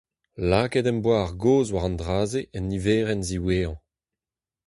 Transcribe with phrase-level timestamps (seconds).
[0.49, 3.77] Lakaet em boa ar gaoz war an dra-se en niverenn ziwezhañ.